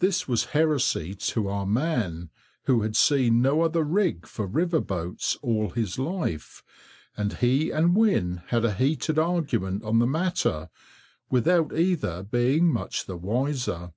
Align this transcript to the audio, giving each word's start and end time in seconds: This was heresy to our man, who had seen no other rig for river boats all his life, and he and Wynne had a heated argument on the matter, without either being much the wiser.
This 0.00 0.28
was 0.28 0.44
heresy 0.52 1.14
to 1.14 1.48
our 1.48 1.64
man, 1.64 2.28
who 2.66 2.82
had 2.82 2.94
seen 2.94 3.40
no 3.40 3.62
other 3.62 3.82
rig 3.82 4.26
for 4.26 4.46
river 4.46 4.82
boats 4.82 5.38
all 5.40 5.70
his 5.70 5.98
life, 5.98 6.62
and 7.16 7.32
he 7.38 7.70
and 7.70 7.96
Wynne 7.96 8.42
had 8.48 8.66
a 8.66 8.74
heated 8.74 9.18
argument 9.18 9.82
on 9.82 9.98
the 9.98 10.06
matter, 10.06 10.68
without 11.30 11.72
either 11.74 12.22
being 12.22 12.70
much 12.70 13.06
the 13.06 13.16
wiser. 13.16 13.94